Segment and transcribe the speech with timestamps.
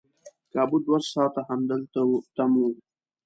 [0.53, 2.01] کابو دوه ساعته همدلته
[2.35, 2.69] تم وو.